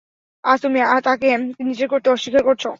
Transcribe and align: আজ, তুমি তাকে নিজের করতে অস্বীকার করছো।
আজ, 0.43 0.57
তুমি 0.61 0.77
তাকে 1.03 1.27
নিজের 1.61 1.87
করতে 1.87 2.07
অস্বীকার 2.09 2.43
করছো। 2.43 2.69